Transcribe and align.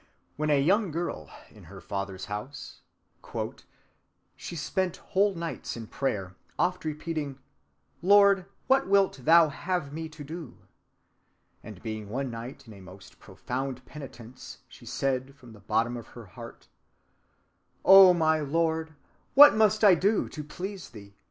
When 0.35 0.49
a 0.49 0.59
young 0.59 0.89
girl, 0.89 1.29
in 1.51 1.65
her 1.65 1.79
father's 1.79 2.25
house,— 2.25 2.81
"She 4.35 4.55
spent 4.55 4.97
whole 4.97 5.35
nights 5.35 5.77
in 5.77 5.85
prayer, 5.85 6.33
oft 6.57 6.85
repeating: 6.85 7.37
Lord, 8.01 8.47
what 8.65 8.87
wilt 8.87 9.19
thou 9.25 9.49
have 9.49 9.93
me 9.93 10.09
to 10.09 10.23
do? 10.23 10.57
And 11.61 11.83
being 11.83 12.09
one 12.09 12.31
night 12.31 12.65
in 12.67 12.73
a 12.73 12.81
most 12.81 13.19
profound 13.19 13.85
penitence, 13.85 14.63
she 14.67 14.87
said 14.87 15.35
from 15.35 15.53
the 15.53 15.59
bottom 15.59 15.95
of 15.95 16.07
her 16.17 16.25
heart: 16.25 16.67
'O 17.85 18.11
my 18.11 18.39
Lord! 18.39 18.95
What 19.35 19.53
must 19.55 19.83
I 19.83 19.93
do 19.93 20.27
to 20.29 20.43
please 20.43 20.89
thee? 20.89 21.13